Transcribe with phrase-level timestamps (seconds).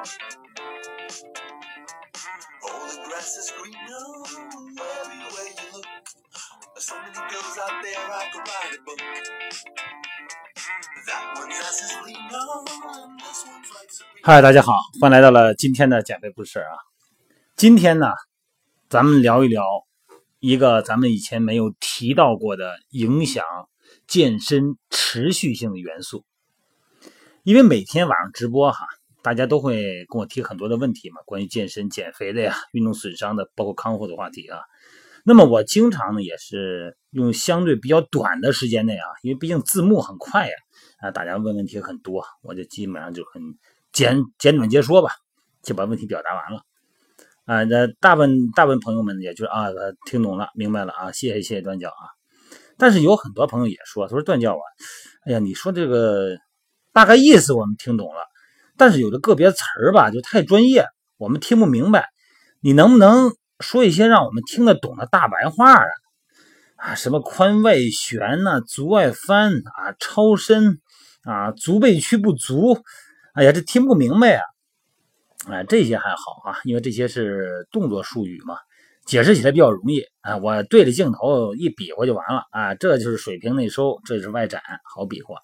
[0.00, 0.06] Oh,
[2.88, 4.00] the grass is greener
[4.80, 5.84] everywhere you look.
[6.72, 8.96] There's so many girls out there I could write a book.
[11.06, 12.48] That one's ass is leaner
[12.94, 13.92] and this one's like.
[14.22, 14.72] 嗨，大家好，
[15.02, 16.78] 欢迎来到了今天的减肥不是事啊。
[17.54, 18.06] 今天呢，
[18.88, 19.62] 咱们聊一聊
[20.38, 23.44] 一个咱们以前没有提到过的影响
[24.06, 26.24] 健身持续性的元素。
[27.42, 28.86] 因为每天晚上直播哈，
[29.22, 34.60] 大家都会跟我提很多的问题嘛，关于健身、减肥的呀、运动损伤的，包括康复的话题啊。
[35.24, 40.54] 那么我经常呢也是用相对比较短的时间内啊，因为毕竟字幕很快呀，
[41.00, 43.42] 啊，大家问问题很多，我就基本上就很
[43.92, 45.10] 简简短截说吧，
[45.62, 46.62] 就把问题表达完了。
[47.44, 49.66] 啊，那大部分大部分朋友们也就啊
[50.06, 52.16] 听懂了，明白了啊，谢谢谢谢段教啊。
[52.78, 54.64] 但是有很多朋友也说，他说段教啊，
[55.26, 56.38] 哎呀，你说这个
[56.94, 58.22] 大概意思我们听懂了，
[58.80, 60.86] 但是有的个别词儿吧就太专业，
[61.18, 62.08] 我们听不明白。
[62.62, 65.84] 你能不能说一些让我们听得懂的大白话啊？
[66.76, 70.80] 啊，什么髋外旋呐、足外翻啊、超伸
[71.24, 72.78] 啊、足背屈不足，
[73.34, 74.42] 哎呀，这听不明白啊。
[75.50, 78.56] 哎，这些还好啊，因为这些是动作术语嘛，
[79.04, 80.38] 解释起来比较容易啊。
[80.38, 85.36] 我对着镜头一比划就完了啊，这就是水平内收，这是外展，好比划。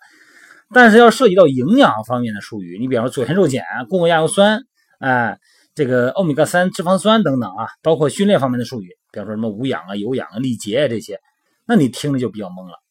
[0.74, 4.62] 但是要涉及到营养方面的术语，你比方说左旋肉碱、共轨亚油酸，
[4.98, 5.38] 哎，
[5.74, 11.20] 这个欧米伽三脂肪酸等等啊，包括训练方面的术语，比方说什么无氧啊、有氧啊、力竭啊这些，
[11.66, 12.82] 那你听着就比较懵了。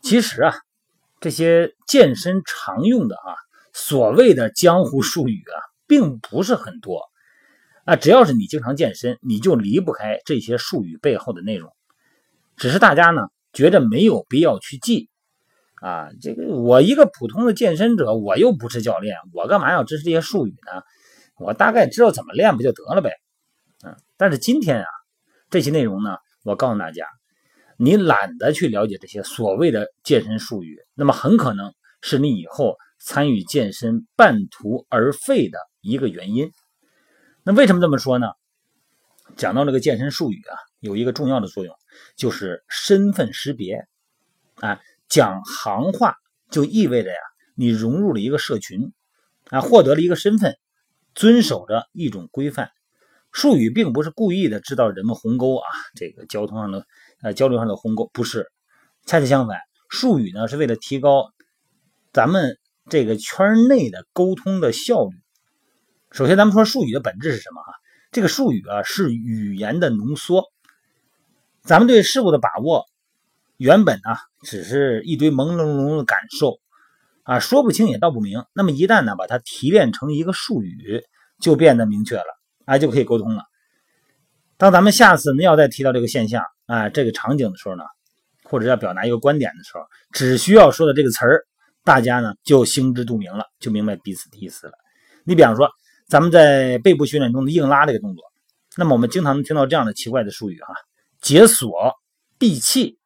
[0.00, 0.54] 其实啊，
[1.20, 3.34] 这些健身常用的啊，
[3.74, 7.02] 所谓的江湖术语啊，并不是很多
[7.84, 7.96] 啊。
[7.96, 11.70] 只要是你经常健身，你就离不开这些术语背后的内容。
[12.56, 15.09] 只是大家呢觉得没有必要去记
[15.80, 16.10] 啊。
[16.20, 20.82] 这个我一个普通的健身者，我又不是教练，我干嘛要知识这些术语呢？
[21.38, 23.10] 我大概知道怎么练不就得了呗。
[23.82, 24.88] 嗯，但是今天啊，
[25.48, 27.06] 这些内容呢，我告诉大家，
[27.78, 36.52] 你懒得去了解这些所谓的健身术语，那么很可能是你以后参与健身半途而废的一个原因。
[37.42, 38.28] 那为什么这么说呢？
[39.36, 41.74] 讲到这个健身术语啊，有一个重要的作用，
[42.16, 43.86] 就是身份识别。
[44.56, 44.78] 啊，
[45.10, 46.14] 讲行话
[46.50, 47.16] 就意味着呀，
[47.56, 48.92] 你融入了一个社群，
[49.50, 50.56] 啊，获得了一个身份，
[51.14, 52.70] 遵守着一种规范。
[53.32, 56.86] 术语并不是故意的制造人们鸿沟啊，这个交通上的
[57.22, 58.50] 呃交流上的鸿沟不是，
[59.04, 61.32] 恰恰相反，术语呢是为了提高
[62.12, 65.16] 咱们这个圈内的沟通的效率。
[66.12, 67.70] 首先，咱们说术语的本质是什么啊？
[68.12, 70.44] 这个术语啊是语言的浓缩。
[71.62, 72.86] 咱们对事物的把握，
[73.60, 76.58] 原本啊只是一堆朦朦胧胧的感受
[77.24, 78.42] 啊，说不清也道不明。
[78.54, 81.02] 那么一旦呢把它提炼成一个术语，
[81.42, 82.24] 就变得明确了。
[82.64, 83.42] 啊，就可以沟通了。
[84.56, 87.84] 当咱们下次呢要再提到这个现象啊，这个场景的时候呢，
[88.44, 91.44] 或者要表达一个观点的时候，只需要说的这个词儿，
[91.84, 94.72] 大家呢就心知肚明了，就明白彼此的意思了。
[95.24, 95.68] 你比方说，
[96.08, 98.24] 咱们在背部训练中的硬拉这个动作，
[98.78, 100.72] 那么我们经常能听到这样的奇怪的术语哈，
[101.20, 101.92] 解锁、
[102.38, 102.99] 闭气。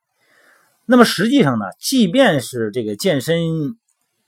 [0.86, 3.76] 那么实际上呢，即便是这个健身。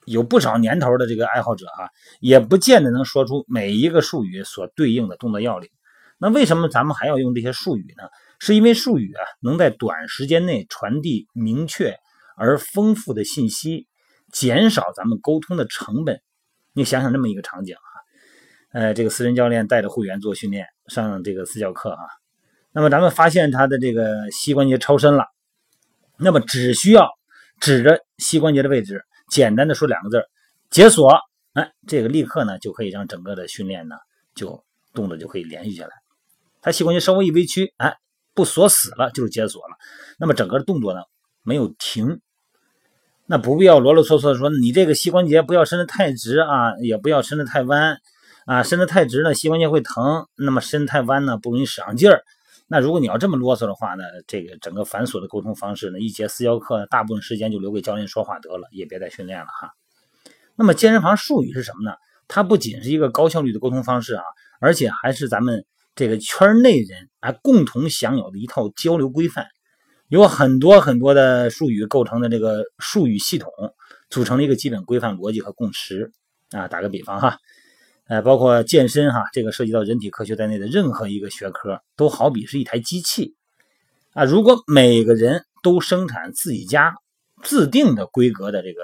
[0.09, 1.91] 有不少年头的这个爱好者啊，
[2.21, 5.69] 也不见得能说出每一个术语所对应的动作要领。
[6.17, 8.07] 那为什么咱们还要用这些术语呢？
[8.39, 11.93] 是因为术语啊，能在短时间内传递明确
[12.37, 13.85] 而丰富的信息，
[14.31, 16.21] 减少咱们沟通的成本。
[16.71, 17.91] 你想想这么一个场景啊，
[18.71, 21.99] 呃，这个私人教练带着会员做训练，上这个私教课啊，
[22.71, 25.25] 那么咱们发现他的这个膝关节超伸了，
[26.19, 27.09] 那么只需要
[27.59, 29.03] 指着膝关节的位置。
[29.29, 30.23] 简单的说两个字
[30.69, 31.19] 解锁，
[31.53, 33.95] 哎，这个立刻呢就可以让整个的训练呢
[34.35, 34.63] 就
[34.93, 35.89] 动作就可以连续下来。
[36.61, 37.97] 他膝关节稍微一微屈，哎，
[38.33, 39.75] 不锁死了就是解锁了。
[40.17, 41.01] 那么整个的动作呢
[41.43, 42.21] 没有停，
[43.25, 47.99] 那不必要啰啰嗦嗦的说你这个膝关节不要伸得太直啊，也不要伸得太弯
[48.45, 52.23] 啊，伸得太直呢膝关节会疼，那么伸太弯呢不容易使上劲儿。
[52.69, 59.71] 那如果你要这么啰嗦的话呢，这个整个繁琐的沟通方式呢，一节私教课大部分时间就留给教练说话得了，也别再训练了哈。
[60.55, 61.95] 那么健身房术语是什么呢？
[62.27, 64.23] 它不仅是一个高效率的沟通方式啊，
[64.59, 65.65] 而且还是咱们
[65.95, 69.47] 这个圈内人啊共同享有的一套交流规范，
[70.09, 73.49] 有很多很多的术语构成的这个术语系统，
[74.09, 76.11] 组成了一个基本规范逻辑和共识
[76.51, 76.67] 啊。
[76.67, 77.37] 打个比方哈。
[78.07, 83.35] 呃，包括健身哈，这个涉及到人体科学在内的任何一个学科，都好比是一台机器
[84.13, 84.23] 啊。
[84.23, 86.95] 如果每个人都生产自己家
[87.43, 88.81] 自定的规格的这个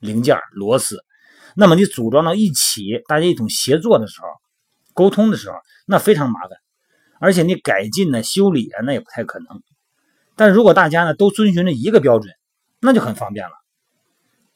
[0.00, 1.02] 零件螺丝，
[1.56, 4.26] 那么你组装到一起，大家一同协作的时候，
[4.92, 5.56] 沟通的时候，
[5.86, 6.50] 那非常麻烦，
[7.20, 9.62] 而且你改进呢、修理啊，那也不太可能。
[10.36, 12.34] 但如果大家呢都遵循着一个标准，
[12.80, 13.52] 那就很方便了。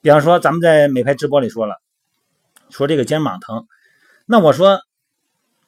[0.02, 1.76] 比方说，咱们在美拍直播里说了，
[2.68, 3.66] 说这个肩膀疼，
[4.26, 4.80] 那我说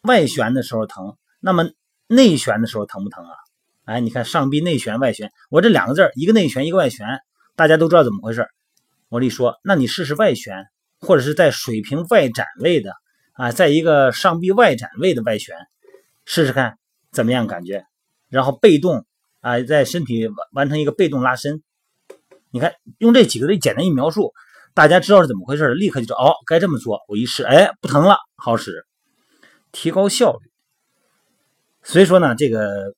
[0.03, 1.71] 外旋的时候疼，那么
[2.07, 3.33] 内旋的时候疼不疼啊？
[3.85, 7.07] 哎，你看上臂内旋、外旋，我这两个字一个内旋，一个外旋，
[7.57, 8.49] 大家都知道怎么回事。
[9.09, 10.67] 我一说，那你试试外旋，
[11.01, 12.93] 或者是在水平外展位的
[13.33, 15.55] 啊，在一个上臂外展位的外旋，
[16.25, 16.79] 试试看
[17.13, 17.85] 怎么样感觉。
[18.29, 19.05] 然后被动
[19.41, 21.63] 啊，在身体完完成一个被动拉伸。
[22.51, 24.33] 你看，用这几个字简单一描述，
[24.75, 27.01] 大家知道是怎么回事，立刻就知道哦，该这么做。
[27.09, 28.85] 我一试，哎，不疼了，好使，
[29.73, 30.51] 提高效率。
[31.83, 32.95] 所以说呢，这个。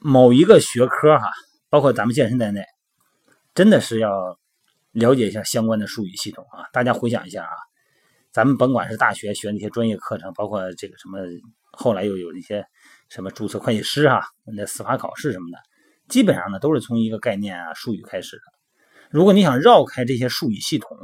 [0.00, 1.28] 某一个学科哈，
[1.68, 2.64] 包括咱们健身在内，
[3.52, 4.38] 真的是要
[4.92, 6.62] 了解一下相关的术语系统啊！
[6.72, 7.50] 大家回想一下啊，
[8.30, 11.18] 咱们甭管是大学学那些专业课程，包括这个什么，
[11.72, 12.64] 后来又有一些
[13.08, 14.22] 什么注册会计师哈，
[14.56, 15.58] 那司法考试什么的，
[16.08, 18.57] 基本上呢都是从一个概念啊术语开始的。
[19.10, 20.96] 如果你想绕开这些术语系统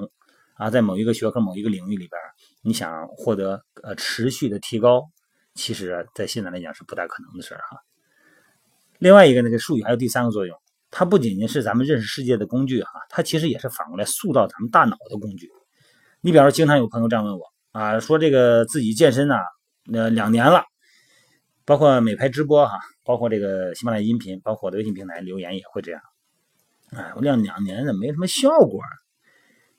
[0.55, 2.21] 啊，在某一个学科、某一个领域里边，
[2.63, 5.03] 你想获得呃持续的提高，
[5.55, 7.79] 其实在现在来讲是不大可能的事儿哈。
[8.99, 10.57] 另外一个那个术语还有第三个作用，
[10.91, 15.51] 它不仅仅是咱们认识世界的工具哈，它其实也是反过来塑造咱们大脑的工具。
[16.21, 19.37] 你比方说，经常有朋友这样问我啊，说这个自己健身呢，
[19.93, 20.63] 呃，两年了，
[21.65, 26.01] 包括美拍直播哈，包括这个喜马拉雅音频，包括我的微信平台留言也会这样。
[26.95, 28.81] 哎，我练两年了，没什么效果。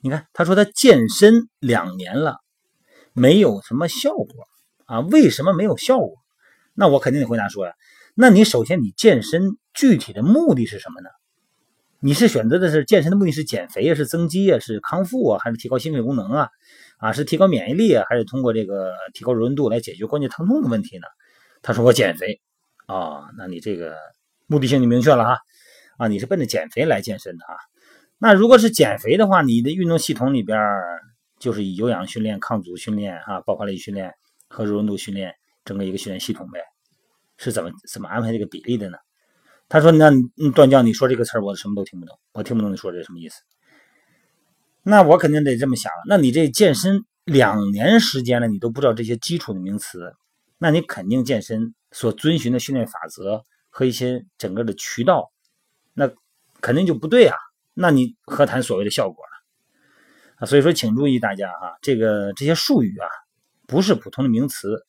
[0.00, 2.36] 你看，他说他健身两年了，
[3.12, 4.28] 没有什么效果
[4.84, 5.00] 啊？
[5.00, 6.14] 为什么没有效果？
[6.74, 7.72] 那我肯定得回答说呀。
[8.14, 11.08] 那你首先，你健身具体的目的是什么呢？
[11.98, 16.50] 你是选择的是健身的目的是减肥啊，是增肌啊，是康复啊，还是提高心肺功能啊？
[16.98, 21.06] 啊，是提高免疫力啊，还是通过这个提高柔韧度来解决关节疼痛的问题呢？
[21.62, 22.40] 他说我减肥
[22.86, 23.96] 啊，那你这个
[24.46, 25.38] 目的性就明确了哈
[25.96, 27.54] 啊，你是奔着减肥来健身的啊。
[28.18, 30.58] 那如果是减肥的话，你的运动系统里边
[31.38, 34.12] 就是以有氧训练、抗阻训练啊、爆发力训练
[34.48, 35.34] 和柔韧度训练
[35.64, 36.60] 整个一个训练系统呗。
[37.38, 38.96] 是怎么怎么安排这个比例的呢？
[39.68, 40.10] 他说：“那
[40.54, 43.42] 段教，你说这个词儿，我什么都听不懂，我听不懂你说这什么意思。”
[44.84, 46.04] 那我肯定得这么想了。
[46.08, 50.14] 那你这健身两年时间了，你都不知道这些基础的名词，
[50.56, 55.32] 那你肯定健身所遵循的训练法则和一些整个的渠道，
[56.60, 57.36] 肯定就不对啊。
[57.74, 59.30] 那你何谈所谓的效果了
[60.36, 60.46] 啊？
[60.46, 63.08] 所以说，请注意大家哈，这个这些术语啊，
[63.66, 64.84] 不是普通的名词。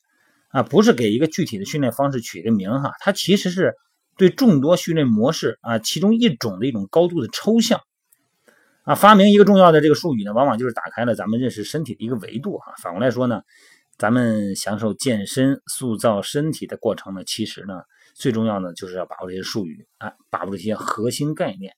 [0.50, 3.74] 啊，不是给一个具体的训练方式取一个名哈，它其实是
[4.16, 7.82] 对众多训练模式啊其中一种的一种高度的抽象
[8.84, 8.94] 啊。
[8.94, 12.72] 发明一个重要的这个术语呢，往往就是打开了咱们认识身体的一个维度啊。
[12.82, 13.42] 反过来说呢，
[13.98, 17.82] 咱们享受健身、塑造身体的过程呢，其实呢，
[18.18, 21.74] 最重要的就是要把握这些术语啊，把握这些核心概念。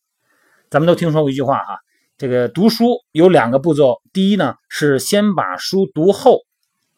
[0.71, 1.79] 咱们都听说过一句话哈，
[2.17, 6.41] 这个读书有两个步骤，第一呢是先把书读厚。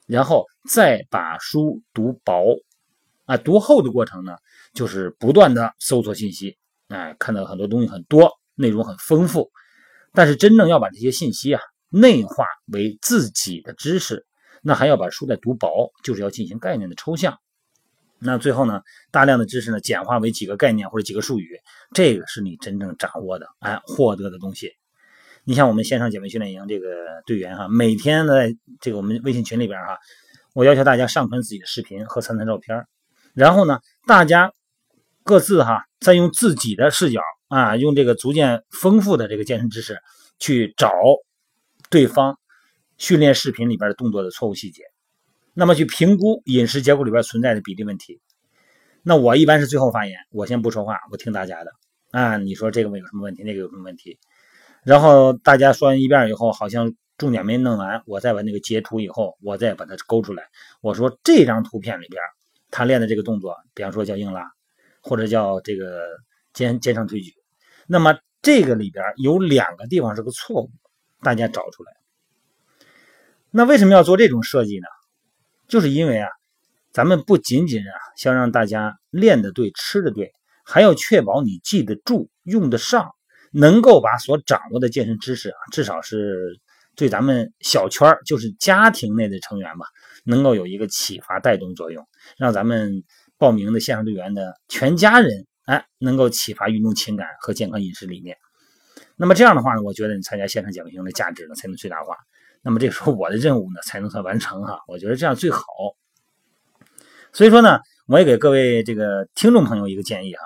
[0.04, 2.56] 然后再把书读薄，
[3.24, 4.36] 啊，读厚的过程呢，
[4.74, 9.50] 就是不断的搜索信息，哎，看到很多东西很多，内容很丰富。
[10.12, 14.26] 但是真正要把这些信息啊内化为自己的知识，
[14.60, 17.38] 那还要把书再读薄，就是要进行概念的抽象。
[18.24, 21.58] 那最后呢，大量的知识呢简化为几个概念或者几个术语，
[21.92, 24.72] 这个是你真正掌握的，哎，获得的东西。
[25.44, 26.86] 你像我们线上减肥训练营这个
[27.26, 29.98] 队员哈，每天在这个我们微信群里边哈，
[30.54, 32.86] 我要求大家上传自己的视频和参赛照片，
[33.34, 34.52] 然后呢，大家
[35.24, 39.98] 各自哈再用自己的视角啊，用这个逐渐丰富的这个健身知识
[40.38, 40.92] 去找
[41.90, 42.38] 对方
[42.98, 44.84] 训练视频里边的动作的错误细节，
[45.54, 48.20] 那么去评估饮食结构里边存在的比例问题。
[49.02, 51.72] 那我一般是最后发言，我先不说话，我听大家的
[52.10, 54.18] 啊，你说这个有什么问题，那个有什么问题？
[54.84, 60.44] 然后大家说完一遍以后，好像重点没弄完，我再把那个截图以后，我再把它勾出来。
[60.80, 62.22] 我说这张图片里边，
[62.70, 64.50] 他练的这个动作，比方说叫硬拉，
[65.00, 66.06] 或者叫这个
[66.52, 67.32] 肩肩上推举，
[67.86, 70.70] 那么这个里边有两个地方是个错误，
[71.22, 71.92] 大家找出来。
[73.50, 74.86] 那为什么要做这种设计呢？
[75.68, 76.28] 就是因为啊，
[76.92, 80.32] 咱们不仅仅啊想让大家练的对、吃的对，
[80.64, 83.10] 还要确保你记得住、用得上。
[83.54, 86.58] 能够把所掌握的健身知识啊，至少是
[86.96, 89.84] 对咱们小圈就是家庭内的成员吧，
[90.24, 93.04] 能够有一个启发带动作用，让咱们
[93.36, 98.38] 报名的线上队员的全家人哎，能够启发运动情感和健康饮食理念。
[99.16, 102.16] 那么这样的话呢，我觉得你参加线上讲评的价值呢才能最大化。
[102.62, 104.80] 那么这时候我的任务呢才能算完成哈。
[104.86, 105.62] 我觉得这样最好。
[107.32, 110.40] 所以说呢，我也给各位这个听众朋友一个建议哈。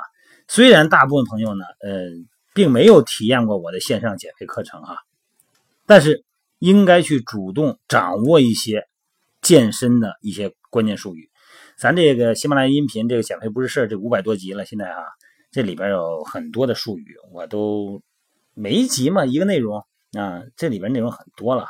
[0.48, 2.06] 虽然大部分朋友呢，呃，
[2.54, 4.96] 并没有体验过我的线上减肥课程哈，
[5.84, 6.24] 但是
[6.58, 8.86] 应该去主动掌握一些
[9.42, 11.28] 健身的一些关键术语。
[11.76, 15.02] 咱这个喜马拉雅音频这个减肥不是事儿，这五百多集了，现在啊，
[15.50, 18.00] 这里边有很多的术语，我都
[18.54, 21.66] 每一集嘛一个内容啊，这里边内容很多了。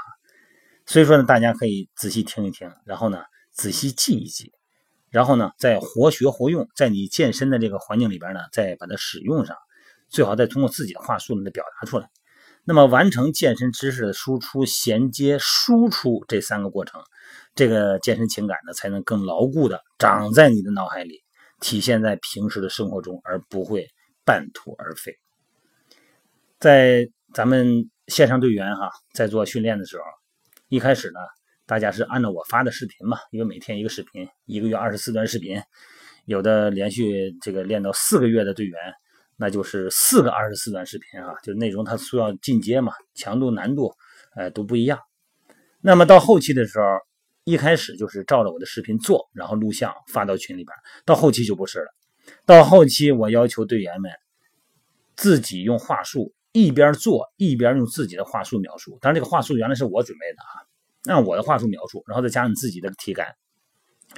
[0.86, 4.52] 所以说呢，大家可以仔细听一听，然后呢，仔细记一记。
[5.10, 9.56] 然后呢，再活学活用，在你健身的这个环境里边呢，再把它使用上，
[10.08, 12.08] 最好再通过自己的话术呢再表达出来。
[12.64, 17.00] 那么完成健身知识的输出、衔接、输出这三个过程，
[17.54, 21.22] 这个健身情感呢才能更牢固的长在你的脑海里，
[21.60, 23.88] 体现在平时的生活中，而不会
[24.24, 25.16] 半途而废。
[26.58, 30.02] 在咱们线上队员哈，在做训练的时候，
[30.68, 31.20] 一开始呢。
[31.68, 35.60] 大家是按照我发的视频嘛，因为每天一个视频，一个月二十四段视频，
[36.24, 38.78] 有的连续这个练到四个月的队员，
[39.36, 43.92] 那就是四个二十四段视频啊，就内容它需要进阶嘛，强度难度，
[44.36, 45.00] 呃都不一样。
[45.80, 46.84] 那么到后期的时候，
[47.42, 50.72] 一开始就是照着我的视频做，然后录像发到群里边，
[51.04, 51.88] 到后期就不是了。
[52.44, 54.12] 到后期我要求队员们
[55.16, 58.96] 自己用话术，一边做一边用自己的话术描述。
[59.02, 60.64] 当然这个话术原来是我准备的啊。
[61.14, 63.34] 按我的话术描述，然后再加上你自己的体感、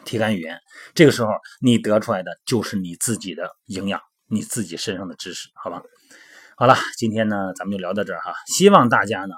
[0.05, 0.57] 体感语言，
[0.95, 5.83] 这个时候你得出来的就是你自己的营养，你自己身上的知识，好吧？
[6.57, 8.33] 好了，今天呢，咱们就聊到这儿哈。
[8.47, 9.35] 希望大家呢，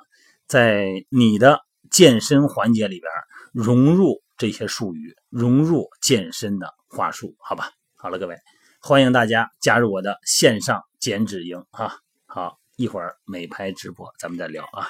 [0.46, 1.58] 在你的
[1.90, 3.10] 健身环节里边
[3.52, 7.72] 融入这些术语，融入健身的话术，好吧？
[7.96, 8.36] 好了，各位，
[8.80, 11.96] 欢迎大家加入我的线上减脂营哈。
[12.26, 14.88] 好，一会儿美拍直播，咱们再聊啊。